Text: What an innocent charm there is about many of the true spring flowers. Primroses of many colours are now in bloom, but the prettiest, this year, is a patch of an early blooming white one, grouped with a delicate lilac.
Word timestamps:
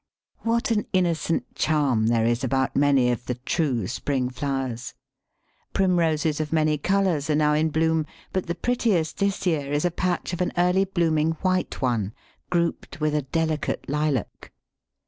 What 0.39 0.71
an 0.71 0.87
innocent 0.93 1.53
charm 1.53 2.07
there 2.07 2.25
is 2.25 2.43
about 2.43 2.75
many 2.75 3.11
of 3.11 3.27
the 3.27 3.35
true 3.35 3.85
spring 3.85 4.31
flowers. 4.31 4.95
Primroses 5.73 6.39
of 6.39 6.51
many 6.51 6.79
colours 6.79 7.29
are 7.29 7.35
now 7.35 7.53
in 7.53 7.69
bloom, 7.69 8.07
but 8.33 8.47
the 8.47 8.55
prettiest, 8.55 9.19
this 9.19 9.45
year, 9.45 9.71
is 9.71 9.85
a 9.85 9.91
patch 9.91 10.33
of 10.33 10.41
an 10.41 10.53
early 10.57 10.85
blooming 10.85 11.33
white 11.43 11.83
one, 11.83 12.13
grouped 12.49 12.99
with 12.99 13.13
a 13.13 13.21
delicate 13.21 13.87
lilac. 13.87 14.51